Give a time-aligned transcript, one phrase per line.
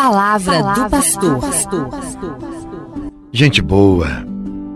[0.00, 1.90] palavra, palavra do pastor.
[3.30, 4.08] Gente boa,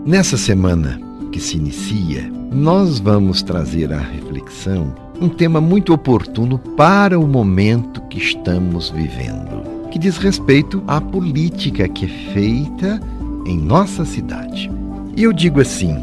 [0.05, 1.01] nessa semana
[1.31, 8.01] que se inicia, nós vamos trazer à reflexão um tema muito oportuno para o momento
[8.03, 13.01] que estamos vivendo, que diz respeito à política que é feita
[13.47, 14.69] em nossa cidade.
[15.17, 15.97] E eu digo assim: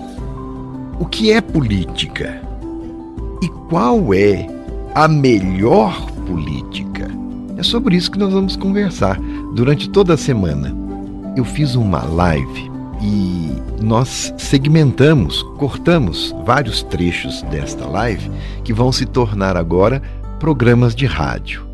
[0.99, 2.43] o que é política?
[3.41, 4.49] E qual é
[4.97, 6.92] a melhor política?
[7.63, 9.21] É sobre isso que nós vamos conversar
[9.55, 10.77] durante toda a semana.
[11.37, 12.69] Eu fiz uma live
[13.01, 18.29] e nós segmentamos, cortamos vários trechos desta live
[18.65, 20.03] que vão se tornar agora
[20.41, 21.65] programas de rádio,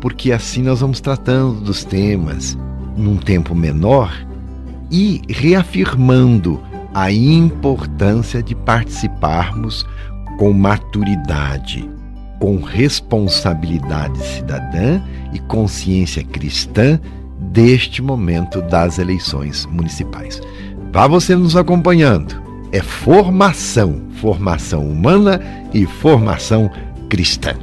[0.00, 2.58] porque assim nós vamos tratando dos temas
[2.96, 4.12] num tempo menor
[4.90, 6.60] e reafirmando
[6.92, 9.86] a importância de participarmos
[10.40, 11.88] com maturidade,
[12.38, 15.00] com responsabilidade cidadã
[15.32, 17.00] e consciência cristã
[17.38, 20.40] deste momento das eleições municipais.
[20.92, 22.42] Vá você nos acompanhando.
[22.72, 25.40] É formação, formação humana
[25.72, 26.70] e formação
[27.08, 27.54] cristã.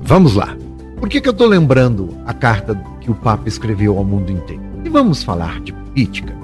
[0.00, 0.56] Vamos lá.
[0.98, 4.62] Por que, que eu estou lembrando a carta que o Papa escreveu ao mundo inteiro?
[4.84, 6.34] E vamos falar de política.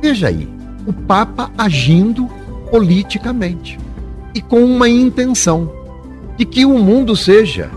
[0.00, 0.48] Veja aí,
[0.86, 2.28] o Papa agindo
[2.70, 3.78] politicamente
[4.34, 5.70] e com uma intenção
[6.42, 7.70] de que o mundo seja,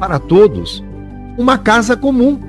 [0.00, 0.82] para todos,
[1.38, 2.40] uma casa comum,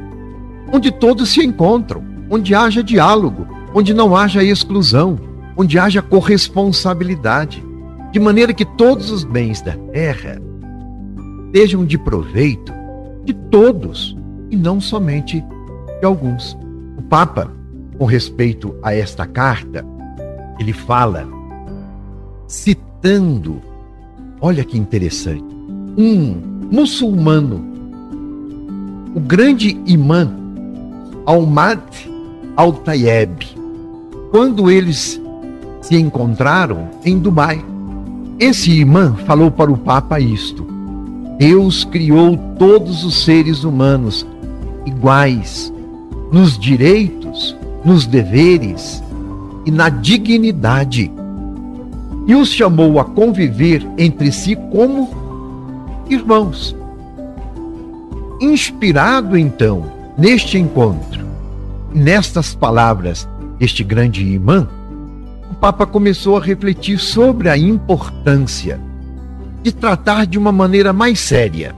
[0.73, 5.19] onde todos se encontram, onde haja diálogo, onde não haja exclusão,
[5.55, 7.63] onde haja corresponsabilidade,
[8.11, 10.41] de maneira que todos os bens da terra
[11.53, 12.73] sejam de proveito
[13.23, 14.17] de todos
[14.49, 15.45] e não somente
[15.99, 16.57] de alguns.
[16.97, 17.51] O Papa,
[17.99, 19.85] com respeito a esta carta,
[20.59, 21.27] ele fala
[22.47, 23.61] citando,
[24.41, 25.45] olha que interessante,
[25.95, 26.35] um
[26.71, 27.63] muçulmano,
[29.15, 30.31] o grande imã
[31.25, 31.79] Almad
[32.57, 33.45] Al-Tayeb,
[34.31, 35.21] quando eles
[35.81, 37.63] se encontraram em Dubai.
[38.39, 40.65] Esse imã falou para o Papa isto:
[41.37, 44.25] Deus criou todos os seres humanos
[44.85, 45.71] iguais
[46.31, 49.03] nos direitos, nos deveres
[49.65, 51.11] e na dignidade
[52.25, 55.09] e os chamou a conviver entre si como
[56.09, 56.75] irmãos.
[58.39, 61.25] Inspirado então neste encontro,
[61.93, 63.27] nestas palavras
[63.59, 64.67] deste grande imã,
[65.51, 68.79] o Papa começou a refletir sobre a importância
[69.61, 71.75] de tratar de uma maneira mais séria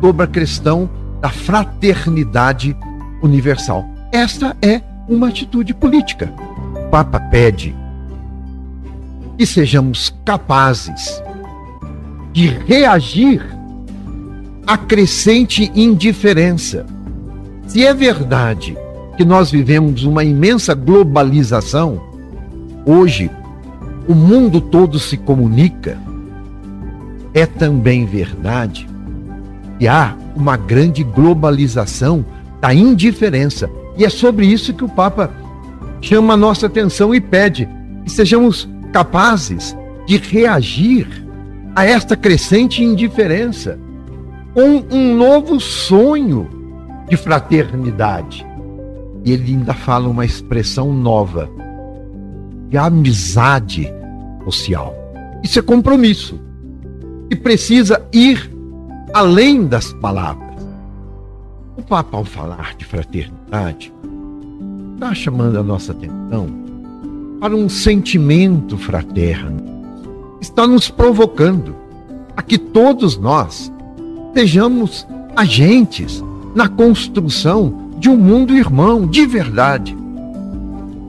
[0.00, 0.88] sobre a questão
[1.20, 2.76] da fraternidade
[3.22, 3.84] universal.
[4.12, 6.32] Esta é uma atitude política.
[6.86, 7.74] O Papa pede
[9.36, 11.22] que sejamos capazes
[12.32, 13.44] de reagir
[14.66, 16.84] à crescente indiferença.
[17.66, 18.76] Se é verdade
[19.16, 22.00] que nós vivemos uma imensa globalização,
[22.84, 23.30] hoje
[24.08, 25.98] o mundo todo se comunica,
[27.34, 28.88] é também verdade
[29.78, 32.24] que há uma grande globalização
[32.60, 33.68] da indiferença.
[33.96, 35.30] E é sobre isso que o Papa
[36.00, 37.68] chama a nossa atenção e pede
[38.04, 39.76] que sejamos capazes
[40.06, 41.06] de reagir
[41.74, 43.78] a esta crescente indiferença
[44.54, 46.48] com um novo sonho
[47.06, 48.46] de fraternidade.
[49.22, 51.46] E ele ainda fala uma expressão nova,
[52.70, 53.86] de amizade
[54.46, 54.94] social.
[55.44, 56.40] Isso é compromisso.
[57.30, 58.50] E precisa ir
[59.12, 60.56] além das palavras.
[61.76, 63.92] O Papa, ao falar de fraternidade,
[64.94, 66.65] está chamando a nossa atenção
[67.40, 69.62] para um sentimento fraterno.
[70.40, 71.74] Está nos provocando
[72.36, 73.72] a que todos nós
[74.34, 76.22] sejamos agentes
[76.54, 79.96] na construção de um mundo irmão de verdade,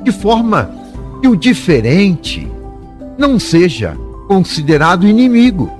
[0.03, 0.69] de forma
[1.21, 2.49] que o diferente
[3.17, 5.71] não seja considerado inimigo,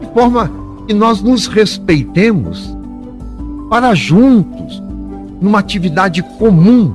[0.00, 0.50] de forma
[0.86, 2.74] que nós nos respeitemos
[3.68, 4.82] para juntos,
[5.40, 6.92] numa atividade comum,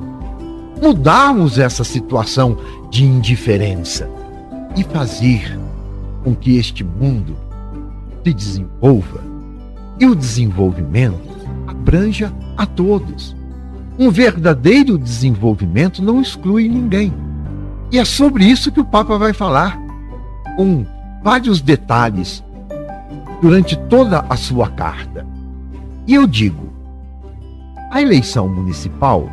[0.80, 2.56] mudarmos essa situação
[2.90, 4.08] de indiferença
[4.76, 5.58] e fazer
[6.24, 7.36] com que este mundo
[8.24, 9.22] se desenvolva
[9.98, 13.36] e o desenvolvimento abranja a todos.
[13.98, 17.12] Um verdadeiro desenvolvimento não exclui ninguém.
[17.90, 19.78] E é sobre isso que o Papa vai falar,
[20.56, 20.86] com
[21.22, 22.44] vários detalhes,
[23.40, 25.26] durante toda a sua carta.
[26.06, 26.68] E eu digo:
[27.90, 29.28] a eleição municipal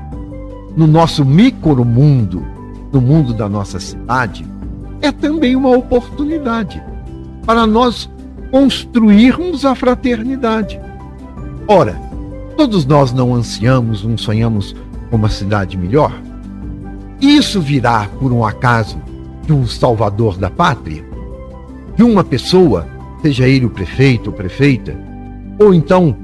[0.76, 2.55] no nosso micromundo,
[2.96, 4.46] no mundo da nossa cidade,
[5.02, 6.82] é também uma oportunidade
[7.46, 8.10] para nós
[8.50, 10.82] construirmos a fraternidade.
[11.68, 12.06] Ora,
[12.58, 14.74] Todos nós não ansiamos, não sonhamos
[15.10, 16.14] com uma cidade melhor?
[17.20, 18.98] Isso virá por um acaso
[19.46, 21.06] de um salvador da pátria?
[21.98, 22.88] De uma pessoa,
[23.22, 24.98] seja ele o prefeito ou prefeita,
[25.60, 26.16] ou então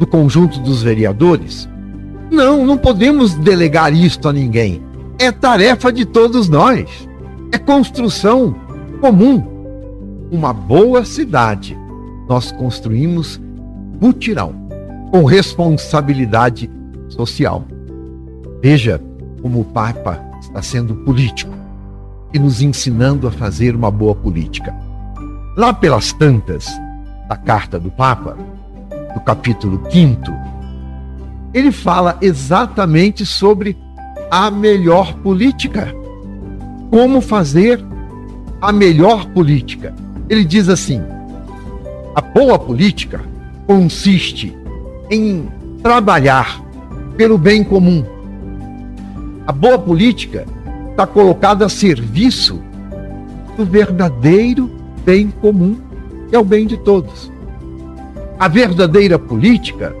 [0.00, 1.68] do conjunto dos vereadores?
[2.32, 4.82] Não, não podemos delegar isto a ninguém.
[5.18, 7.08] É tarefa de todos nós.
[7.50, 8.54] É construção
[9.00, 9.42] comum.
[10.30, 11.76] Uma boa cidade
[12.28, 13.40] nós construímos
[14.00, 14.52] mutirão,
[15.10, 16.70] com responsabilidade
[17.08, 17.64] social.
[18.60, 19.00] Veja
[19.40, 21.52] como o Papa está sendo político
[22.34, 24.74] e nos ensinando a fazer uma boa política.
[25.56, 26.66] Lá pelas tantas
[27.28, 28.36] da carta do Papa,
[29.14, 30.20] do capítulo 5,
[31.54, 33.76] ele fala exatamente sobre
[34.30, 35.94] a melhor política.
[36.90, 37.84] Como fazer
[38.60, 39.94] a melhor política.
[40.28, 41.00] Ele diz assim:
[42.14, 43.20] a boa política
[43.66, 44.56] consiste
[45.10, 45.48] em
[45.82, 46.62] trabalhar
[47.16, 48.04] pelo bem comum.
[49.46, 50.46] A boa política
[50.90, 52.60] está colocada a serviço
[53.56, 54.70] do verdadeiro
[55.04, 55.76] bem comum,
[56.28, 57.30] que é o bem de todos.
[58.38, 59.94] A verdadeira política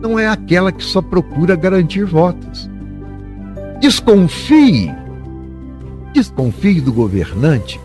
[0.00, 2.69] não é aquela que só procura garantir votos.
[3.80, 4.94] Desconfie,
[6.12, 7.80] desconfie do governante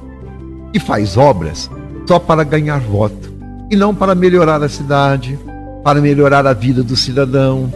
[0.73, 1.71] que faz obras
[2.05, 3.31] só para ganhar voto
[3.71, 5.39] e não para melhorar a cidade,
[5.85, 7.71] para melhorar a vida do cidadão,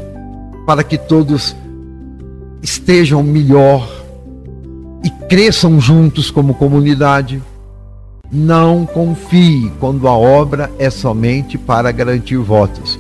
[0.66, 1.56] para que todos
[2.62, 3.90] estejam melhor
[5.02, 7.42] e cresçam juntos como comunidade.
[8.30, 13.00] Não confie quando a obra é somente para garantir votos.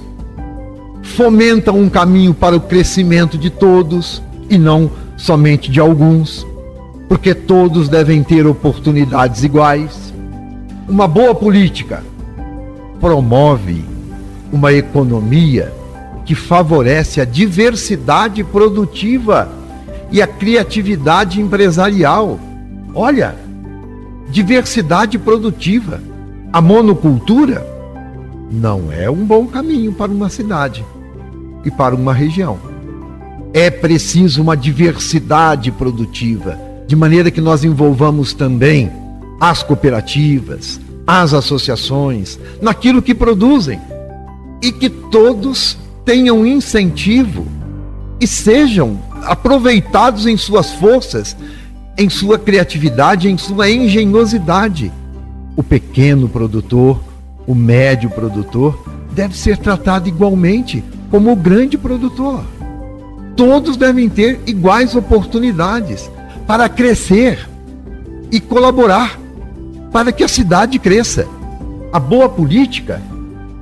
[1.04, 4.90] Fomenta um caminho para o crescimento de todos e não
[5.20, 6.48] somente de alguns,
[7.08, 10.10] porque todos devem ter oportunidades iguais
[10.90, 12.04] uma boa política
[13.00, 13.86] promove
[14.52, 15.72] uma economia
[16.26, 19.48] que favorece a diversidade produtiva
[20.12, 22.40] e a criatividade empresarial.
[22.96, 23.36] Olha,
[24.32, 26.02] diversidade produtiva.
[26.52, 27.66] A monocultura
[28.52, 30.84] não é um bom caminho para uma cidade
[31.64, 32.58] e para uma região.
[33.54, 38.92] É preciso uma diversidade produtiva, de maneira que nós envolvamos também
[39.40, 43.80] as cooperativas, as associações, naquilo que produzem.
[44.62, 47.48] E que todos tenham incentivo
[48.20, 51.36] e sejam aproveitados em suas forças,
[51.98, 54.92] em sua criatividade, em sua engenhosidade.
[55.56, 57.02] O pequeno produtor,
[57.48, 62.44] o médio produtor, deve ser tratado igualmente como o grande produtor.
[63.40, 66.12] Todos devem ter iguais oportunidades
[66.46, 67.50] para crescer
[68.30, 69.18] e colaborar
[69.94, 71.26] para que a cidade cresça.
[71.94, 73.02] A boa política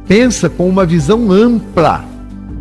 [0.07, 2.03] pensa com uma visão ampla,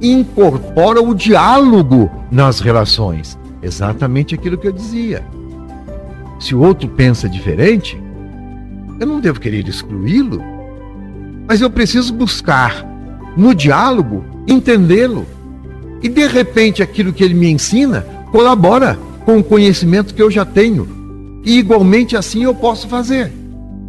[0.02, 3.38] incorpora o diálogo nas relações.
[3.62, 5.24] Exatamente aquilo que eu dizia.
[6.38, 7.98] Se o outro pensa diferente,
[9.00, 10.42] eu não devo querer excluí-lo,
[11.48, 12.86] mas eu preciso buscar
[13.34, 15.26] no diálogo entendê-lo.
[16.06, 20.44] E de repente aquilo que ele me ensina colabora com o conhecimento que eu já
[20.44, 20.86] tenho.
[21.44, 23.32] E igualmente assim eu posso fazer.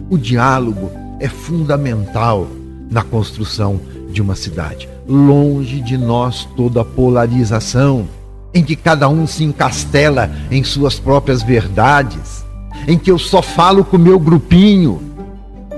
[0.09, 2.47] O diálogo é fundamental
[2.89, 3.79] na construção
[4.09, 4.89] de uma cidade.
[5.07, 8.07] Longe de nós toda polarização,
[8.51, 12.43] em que cada um se encastela em suas próprias verdades,
[12.87, 14.99] em que eu só falo com o meu grupinho.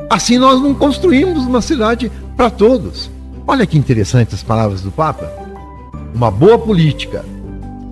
[0.10, 3.12] Assim nós não construímos uma cidade para todos.
[3.46, 5.49] Olha que interessante as palavras do Papa.
[6.20, 7.24] Uma boa política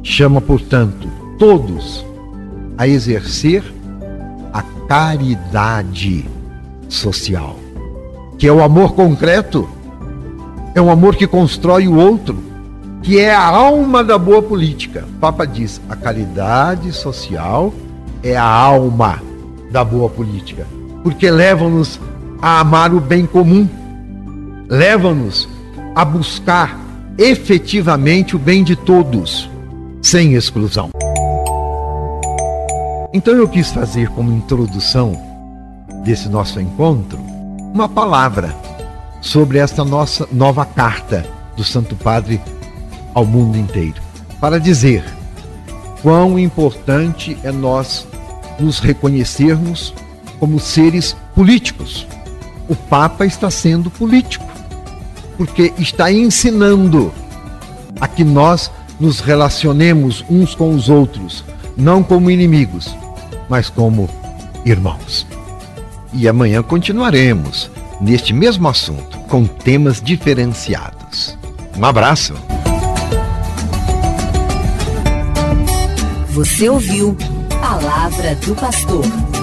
[0.04, 1.08] chama, portanto,
[1.40, 2.06] todos
[2.78, 3.64] a exercer
[4.52, 6.26] a caridade
[6.90, 7.56] social,
[8.38, 9.66] que é o amor concreto,
[10.76, 12.38] é um amor que constrói o outro,
[13.02, 15.06] que é a alma da boa política.
[15.08, 17.74] O Papa diz: a caridade social
[18.22, 19.24] é a alma
[19.72, 20.68] da boa política,
[21.02, 21.98] porque leva-nos
[22.42, 23.70] a amar o bem comum,
[24.68, 25.48] leva-nos
[25.96, 26.87] a buscar
[27.18, 29.50] efetivamente o bem de todos,
[30.02, 30.92] sem exclusão.
[33.12, 35.20] Então eu quis fazer como introdução
[36.04, 37.18] desse nosso encontro
[37.74, 38.56] uma palavra
[39.20, 42.40] sobre esta nossa nova carta do Santo Padre
[43.16, 44.02] ao mundo inteiro,
[44.40, 45.04] para dizer
[46.04, 48.08] quão importante é nós
[48.60, 49.94] nos reconhecermos
[50.40, 52.06] como seres políticos.
[52.70, 54.46] O Papa está sendo político,
[55.38, 57.13] porque está ensinando
[58.01, 61.44] a que nós nos relacionemos uns com os outros,
[61.75, 62.96] não como inimigos,
[63.48, 64.10] mas como
[64.65, 65.25] irmãos.
[66.13, 67.70] E amanhã continuaremos
[68.01, 71.38] neste mesmo assunto com temas diferenciados.
[71.77, 72.34] Um abraço.
[76.29, 77.15] Você ouviu
[77.62, 79.37] Palavra do Pastor.